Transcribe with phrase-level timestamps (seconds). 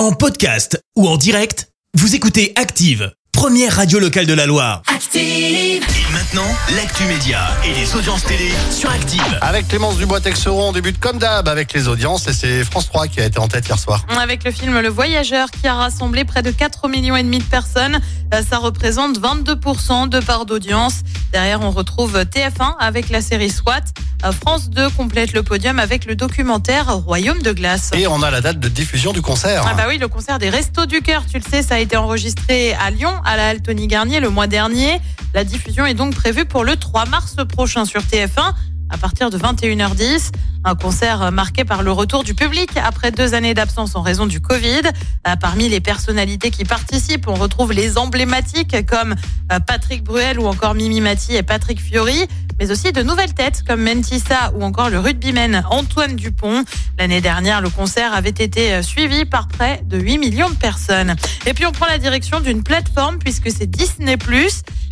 [0.00, 4.80] En podcast ou en direct, vous écoutez Active, première radio locale de la Loire.
[4.86, 5.20] Active.
[5.20, 9.38] Et maintenant, l'actu média et les audiences télé sur Active.
[9.42, 13.20] Avec Clémence Dubois-Texeron, on débute comme d'hab avec les audiences et c'est France 3 qui
[13.20, 14.06] a été en tête hier soir.
[14.18, 17.44] Avec le film Le Voyageur qui a rassemblé près de 4 millions et demi de
[17.44, 18.00] personnes,
[18.48, 21.00] ça représente 22% de part d'audience.
[21.32, 23.80] Derrière, on retrouve TF1 avec la série SWAT.
[24.24, 27.90] Euh, France 2 complète le podium avec le documentaire Royaume de glace.
[27.94, 29.64] Et on a la date de diffusion du concert.
[29.66, 31.96] Ah bah oui, le concert des Restos du Cœur, tu le sais, ça a été
[31.96, 35.00] enregistré à Lyon, à la Halle Tony Garnier le mois dernier.
[35.34, 38.52] La diffusion est donc prévue pour le 3 mars prochain sur TF1
[38.90, 40.32] à partir de 21h10.
[40.62, 44.40] Un concert marqué par le retour du public après deux années d'absence en raison du
[44.40, 44.82] Covid.
[45.26, 49.14] Euh, Parmi les personnalités qui participent, on retrouve les emblématiques comme
[49.52, 52.26] euh, Patrick Bruel ou encore Mimi Mati et Patrick Fiori,
[52.58, 56.64] mais aussi de nouvelles têtes comme Mentissa ou encore le rugbyman Antoine Dupont.
[56.98, 61.14] L'année dernière, le concert avait été euh, suivi par près de 8 millions de personnes.
[61.46, 64.18] Et puis on prend la direction d'une plateforme puisque c'est Disney+.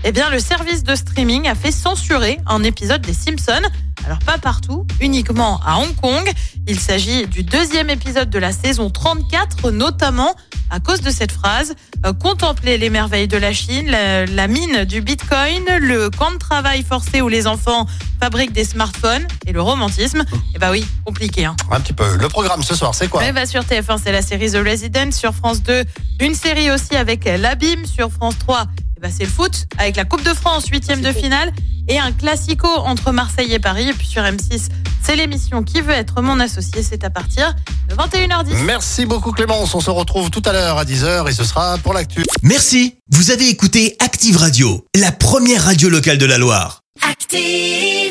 [0.05, 3.69] Eh bien, le service de streaming a fait censurer un épisode des Simpsons.
[4.09, 6.33] Alors pas partout, uniquement à Hong Kong.
[6.67, 10.35] Il s'agit du deuxième épisode de la saison 34, notamment
[10.71, 11.75] à cause de cette phrase
[12.07, 16.39] euh, contempler les merveilles de la Chine, la, la mine du Bitcoin, le camp de
[16.39, 17.87] travail forcé où les enfants
[18.19, 20.25] fabriquent des smartphones et le romantisme.
[20.55, 21.45] Eh bah oui, compliqué.
[21.45, 21.55] Hein.
[21.71, 22.17] Un petit peu.
[22.17, 25.13] Le programme ce soir, c'est quoi Ouais, bah sur TF1, c'est la série The Resident.
[25.13, 25.85] Sur France 2,
[26.21, 27.85] une série aussi avec l'Abîme.
[27.85, 28.69] Sur France 3,
[28.99, 31.53] eh bah c'est le foot avec la Coupe de France, huitième de finale.
[31.89, 33.89] Et un classico entre Marseille et Paris.
[33.89, 34.69] Et puis sur M6,
[35.03, 36.83] c'est l'émission Qui veut être mon associé.
[36.83, 37.55] C'est à partir
[37.89, 38.65] de 21h10.
[38.65, 39.75] Merci beaucoup Clémence.
[39.75, 42.25] On se retrouve tout à l'heure à 10h et ce sera pour l'actu.
[42.43, 46.81] Merci, vous avez écouté Active Radio, la première radio locale de la Loire.
[47.09, 48.08] Active.